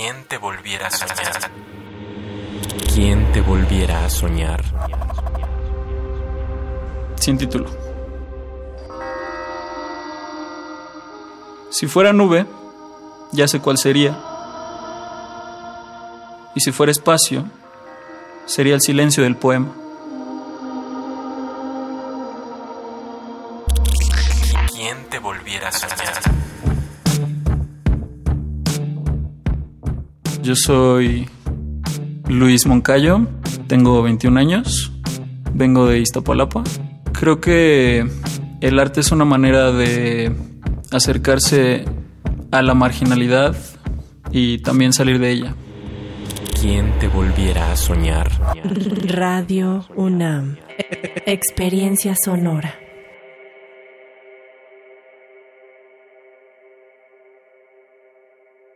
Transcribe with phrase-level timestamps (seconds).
[0.00, 1.50] ¿Quién te volviera a soñar?
[2.94, 4.62] ¿Quién te volviera a soñar?
[7.16, 7.68] Sin título.
[11.70, 12.46] Si fuera nube,
[13.32, 14.16] ya sé cuál sería.
[16.54, 17.46] Y si fuera espacio,
[18.46, 19.74] sería el silencio del poema.
[24.72, 26.38] ¿Quién te volviera a soñar?
[30.42, 31.28] Yo soy
[32.28, 33.26] Luis Moncayo,
[33.66, 34.92] tengo 21 años,
[35.52, 36.64] vengo de Iztapalapa.
[37.12, 38.06] Creo que
[38.60, 40.32] el arte es una manera de
[40.90, 41.84] acercarse
[42.50, 43.56] a la marginalidad
[44.30, 45.54] y también salir de ella.
[46.60, 48.30] ¿Quién te volviera a soñar?
[49.04, 50.56] Radio UNAM.
[51.26, 52.74] Experiencia sonora.